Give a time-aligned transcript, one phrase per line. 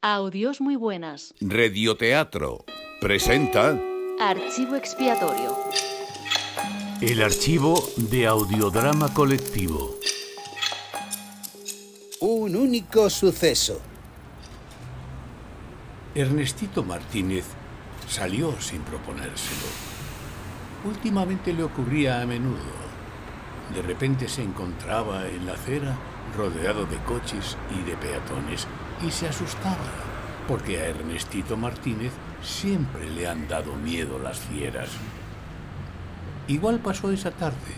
[0.00, 1.34] Audios muy buenas.
[1.40, 2.64] Radioteatro
[3.00, 3.76] presenta
[4.20, 5.56] Archivo expiatorio.
[7.00, 9.96] El archivo de audiodrama colectivo.
[12.20, 13.80] Un único suceso.
[16.14, 17.46] Ernestito Martínez
[18.06, 19.66] salió sin proponérselo.
[20.84, 22.70] Últimamente le ocurría a menudo.
[23.74, 25.98] De repente se encontraba en la acera
[26.36, 28.68] rodeado de coches y de peatones
[29.06, 30.08] y se asustaba
[30.48, 32.12] porque a Ernestito Martínez
[32.42, 34.88] siempre le han dado miedo las fieras.
[36.48, 37.74] Igual pasó esa tarde.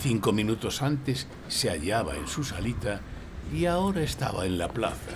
[0.00, 3.00] Cinco minutos antes se hallaba en su salita
[3.52, 5.10] y ahora estaba en la plaza.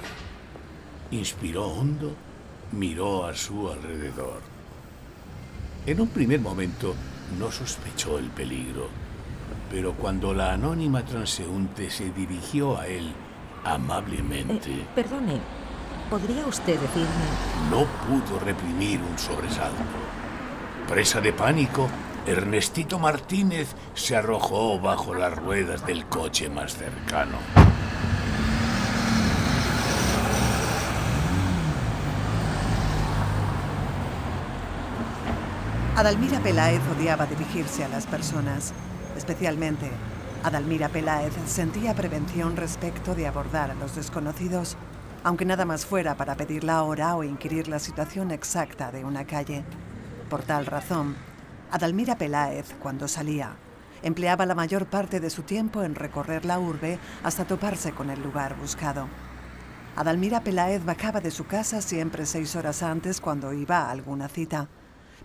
[1.12, 2.12] Inspiró hondo,
[2.72, 4.42] miró a su alrededor.
[5.86, 6.94] En un primer momento
[7.38, 8.88] no sospechó el peligro,
[9.70, 13.12] pero cuando la anónima transeúnte se dirigió a él
[13.64, 15.40] amablemente, Eh, perdone,
[16.10, 17.08] ¿podría usted decirme?
[17.70, 19.82] no pudo reprimir un sobresalto.
[20.88, 21.88] Presa de pánico,
[22.26, 27.38] Ernestito Martínez se arrojó bajo las ruedas del coche más cercano.
[35.96, 38.72] Adalmira Peláez odiaba dirigirse a las personas.
[39.16, 39.90] Especialmente,
[40.44, 44.76] Adalmira Peláez sentía prevención respecto de abordar a los desconocidos,
[45.22, 49.24] aunque nada más fuera para pedir la hora o inquirir la situación exacta de una
[49.24, 49.64] calle.
[50.28, 51.16] Por tal razón,
[51.70, 53.56] Adalmira Peláez, cuando salía,
[54.02, 58.22] empleaba la mayor parte de su tiempo en recorrer la urbe hasta toparse con el
[58.22, 59.08] lugar buscado.
[59.96, 64.68] Adalmira Peláez bajaba de su casa siempre seis horas antes cuando iba a alguna cita.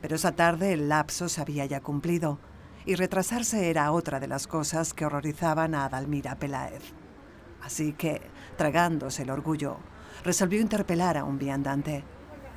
[0.02, 2.40] Pero esa tarde el lapso se había ya cumplido
[2.86, 6.84] y retrasarse era otra de las cosas que horrorizaban a Adalmira Peláez.
[7.62, 8.22] Así que,
[8.58, 9.78] tragándose el orgullo,
[10.24, 12.04] resolvió interpelar a un viandante.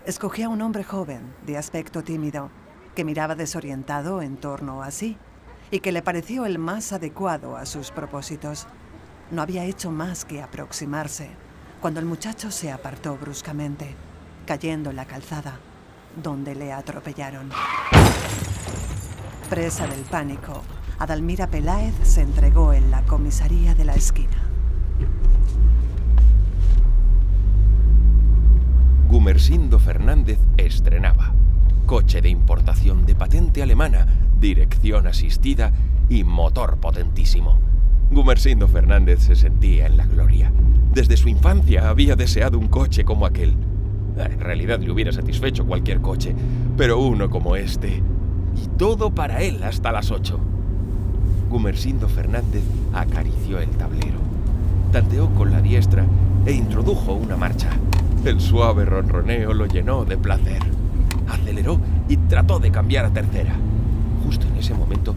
[0.06, 2.50] Escogió a un hombre joven, de aspecto tímido,
[2.94, 5.16] que miraba desorientado en torno a sí
[5.70, 8.66] y que le pareció el más adecuado a sus propósitos.
[9.30, 11.30] No había hecho más que aproximarse
[11.80, 13.96] cuando el muchacho se apartó bruscamente,
[14.46, 15.58] cayendo en la calzada,
[16.22, 17.50] donde le atropellaron.
[19.52, 20.62] Presa del pánico,
[20.98, 24.48] Adalmira Peláez se entregó en la comisaría de la esquina.
[29.08, 31.34] Gumersindo Fernández estrenaba.
[31.84, 34.06] Coche de importación de patente alemana,
[34.40, 35.70] dirección asistida
[36.08, 37.58] y motor potentísimo.
[38.10, 40.50] Gumersindo Fernández se sentía en la gloria.
[40.94, 43.54] Desde su infancia había deseado un coche como aquel.
[44.16, 46.34] En realidad le hubiera satisfecho cualquier coche,
[46.74, 48.02] pero uno como este.
[48.56, 50.38] Y todo para él hasta las ocho.
[51.48, 54.18] Gumersindo Fernández acarició el tablero.
[54.90, 56.04] Tanteó con la diestra
[56.46, 57.70] e introdujo una marcha.
[58.24, 60.62] El suave ronroneo lo llenó de placer.
[61.28, 63.54] Aceleró y trató de cambiar a tercera.
[64.24, 65.14] Justo en ese momento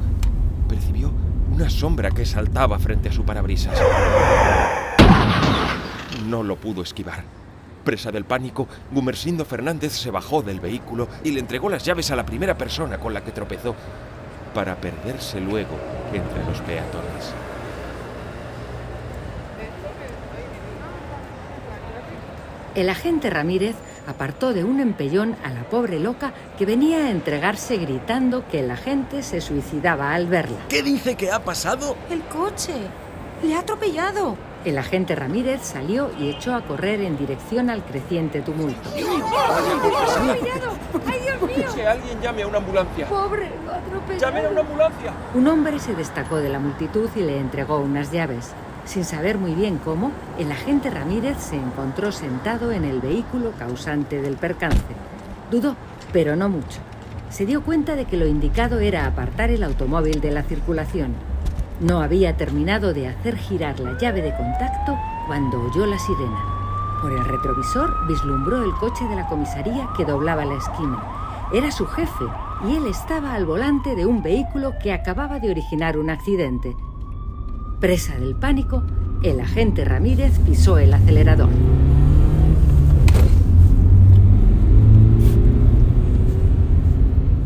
[0.67, 1.11] percibió
[1.53, 3.79] una sombra que saltaba frente a su parabrisas.
[6.27, 7.34] No lo pudo esquivar.
[7.85, 12.15] Presa del pánico, Gumersindo Fernández se bajó del vehículo y le entregó las llaves a
[12.15, 13.75] la primera persona con la que tropezó,
[14.55, 15.77] para perderse luego
[16.11, 17.31] entre los peatones.
[22.73, 23.75] El agente Ramírez
[24.07, 28.71] apartó de un empellón a la pobre loca que venía a entregarse gritando que el
[28.71, 30.57] agente se suicidaba al verla.
[30.69, 31.95] ¿Qué dice que ha pasado?
[32.09, 32.73] El coche.
[33.43, 34.35] Le ha atropellado.
[34.65, 38.89] El agente Ramírez salió y echó a correr en dirección al creciente tumulto.
[38.95, 39.03] ¡Ay,
[41.21, 41.67] Dios mío!
[41.75, 43.07] Que alguien llame a una ambulancia.
[43.07, 44.19] Pobre, atropellado.
[44.19, 45.13] ¡Llamen a una ambulancia!
[45.35, 48.53] Un hombre se destacó de la multitud y le entregó unas llaves.
[48.85, 54.19] Sin saber muy bien cómo, el agente Ramírez se encontró sentado en el vehículo causante
[54.19, 54.81] del percance.
[55.51, 55.75] Dudó,
[56.11, 56.79] pero no mucho.
[57.29, 61.13] Se dio cuenta de que lo indicado era apartar el automóvil de la circulación.
[61.81, 64.97] No había terminado de hacer girar la llave de contacto
[65.27, 66.99] cuando oyó la sirena.
[67.01, 71.03] Por el retrovisor vislumbró el coche de la comisaría que doblaba la esquina.
[71.53, 72.25] Era su jefe
[72.67, 76.75] y él estaba al volante de un vehículo que acababa de originar un accidente.
[77.81, 78.81] Presa del pánico,
[79.21, 81.49] el agente Ramírez pisó el acelerador.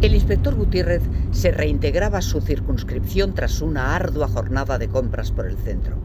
[0.02, 1.02] El inspector Gutiérrez
[1.32, 5.98] se reintegraba a su circunscripción tras una ardua jornada de compras por el centro.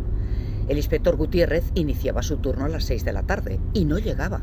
[0.66, 4.40] El inspector Gutiérrez iniciaba su turno a las seis de la tarde y no llegaba.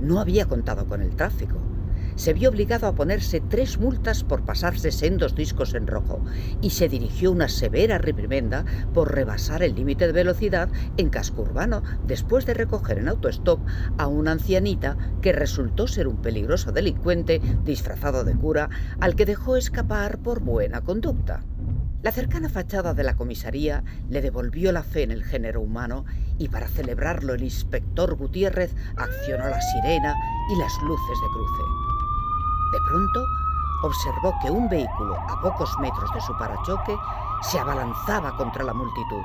[0.00, 1.58] No había contado con el tráfico.
[2.16, 6.24] Se vio obligado a ponerse tres multas por pasarse sendos discos en rojo
[6.60, 11.82] y se dirigió una severa reprimenda por rebasar el límite de velocidad en casco urbano
[12.06, 13.60] después de recoger en autostop
[13.98, 18.70] a una ancianita que resultó ser un peligroso delincuente disfrazado de cura
[19.00, 21.44] al que dejó escapar por buena conducta.
[22.02, 26.04] La cercana fachada de la comisaría le devolvió la fe en el género humano
[26.38, 30.14] y para celebrarlo el inspector Gutiérrez accionó la sirena
[30.54, 31.83] y las luces de cruce.
[32.74, 33.28] De pronto
[33.84, 36.96] observó que un vehículo a pocos metros de su parachoque
[37.40, 39.22] se abalanzaba contra la multitud.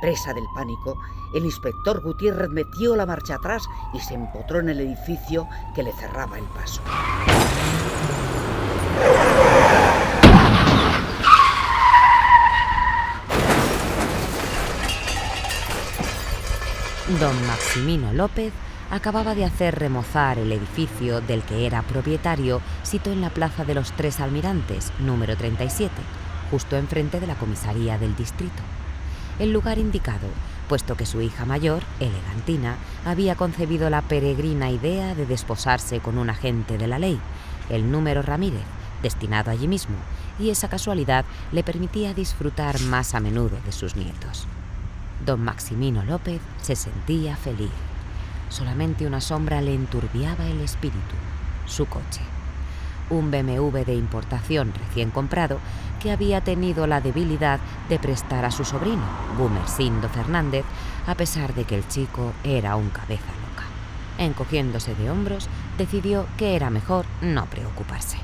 [0.00, 0.96] Presa del pánico,
[1.34, 5.92] el inspector Gutiérrez metió la marcha atrás y se empotró en el edificio que le
[5.92, 6.80] cerraba el paso.
[17.20, 18.54] Don Maximino López
[18.90, 23.74] acababa de hacer remozar el edificio del que era propietario, situado en la Plaza de
[23.74, 25.90] los Tres Almirantes, número 37,
[26.50, 28.62] justo enfrente de la comisaría del distrito.
[29.38, 30.28] El lugar indicado,
[30.68, 36.30] puesto que su hija mayor, Elegantina, había concebido la peregrina idea de desposarse con un
[36.30, 37.20] agente de la ley,
[37.68, 38.64] el número Ramírez,
[39.02, 39.96] destinado allí mismo,
[40.38, 44.46] y esa casualidad le permitía disfrutar más a menudo de sus nietos.
[45.24, 47.70] Don Maximino López se sentía feliz.
[48.48, 51.14] Solamente una sombra le enturbiaba el espíritu,
[51.66, 52.20] su coche.
[53.10, 55.58] Un BMW de importación recién comprado
[56.00, 59.04] que había tenido la debilidad de prestar a su sobrino,
[59.38, 60.64] Gumersindo Fernández,
[61.06, 63.64] a pesar de que el chico era un cabeza loca.
[64.18, 65.48] Encogiéndose de hombros,
[65.78, 68.18] decidió que era mejor no preocuparse.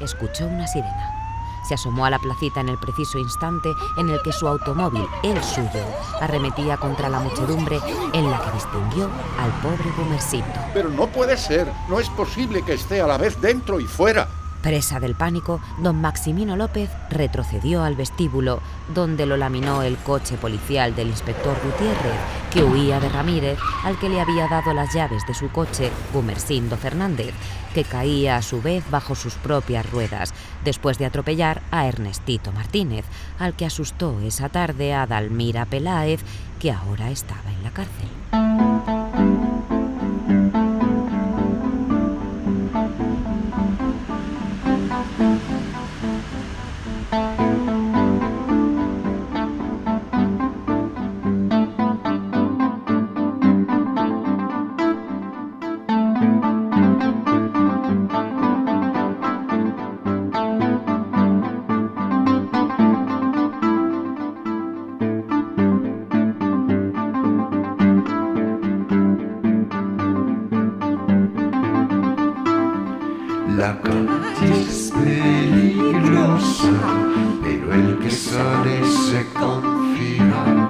[0.00, 1.21] Escuchó una sirena
[1.62, 5.42] se asomó a la placita en el preciso instante en el que su automóvil, el
[5.42, 5.84] suyo,
[6.20, 7.78] arremetía contra la muchedumbre
[8.12, 10.46] en la que distinguió al pobre Gumersindo.
[10.74, 14.28] Pero no puede ser, no es posible que esté a la vez dentro y fuera.
[14.62, 18.60] Presa del pánico, don Maximino López retrocedió al vestíbulo,
[18.94, 22.18] donde lo laminó el coche policial del inspector Gutiérrez,
[22.52, 26.76] que huía de Ramírez, al que le había dado las llaves de su coche, Gumersindo
[26.76, 27.34] Fernández,
[27.74, 30.32] que caía a su vez bajo sus propias ruedas,
[30.64, 33.04] después de atropellar a Ernestito Martínez,
[33.38, 36.20] al que asustó esa tarde a Dalmira Peláez,
[36.60, 39.01] que ahora estaba en la cárcel.
[73.56, 76.72] La calle es peligrosa,
[77.42, 80.68] pero el que sale se confía.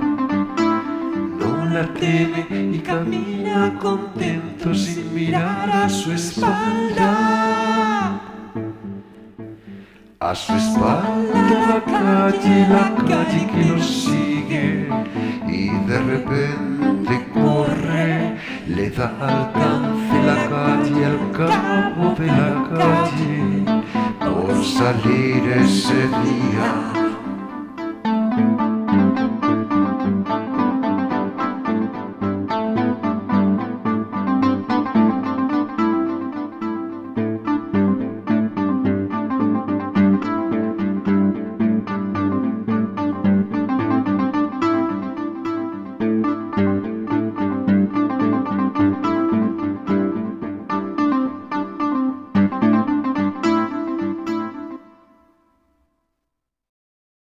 [1.39, 7.13] No la teme y camina contento sin mirar a su espalda.
[10.19, 11.23] A su espalda
[11.69, 14.89] la calle, la calle que lo sigue
[15.47, 16.72] y de repente
[18.75, 23.65] le da alcance la calle al cabo de la calle.
[24.21, 27.02] Por salir ese día